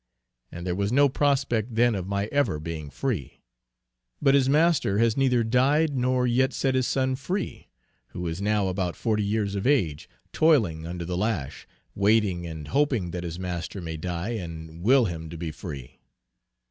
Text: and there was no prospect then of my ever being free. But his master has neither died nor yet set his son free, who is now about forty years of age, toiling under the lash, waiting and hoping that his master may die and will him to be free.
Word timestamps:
and 0.51 0.65
there 0.65 0.73
was 0.73 0.91
no 0.91 1.07
prospect 1.07 1.75
then 1.75 1.93
of 1.93 2.07
my 2.07 2.25
ever 2.31 2.59
being 2.59 2.89
free. 2.89 3.39
But 4.19 4.33
his 4.33 4.49
master 4.49 4.97
has 4.97 5.15
neither 5.15 5.43
died 5.43 5.95
nor 5.95 6.25
yet 6.25 6.53
set 6.53 6.73
his 6.73 6.87
son 6.87 7.15
free, 7.15 7.67
who 8.07 8.25
is 8.25 8.41
now 8.41 8.67
about 8.67 8.95
forty 8.95 9.21
years 9.23 9.53
of 9.53 9.67
age, 9.67 10.09
toiling 10.33 10.87
under 10.87 11.05
the 11.05 11.15
lash, 11.17 11.67
waiting 11.93 12.47
and 12.47 12.69
hoping 12.69 13.11
that 13.11 13.23
his 13.23 13.37
master 13.37 13.79
may 13.79 13.95
die 13.95 14.29
and 14.29 14.81
will 14.81 15.05
him 15.05 15.29
to 15.29 15.37
be 15.37 15.51
free. 15.51 15.99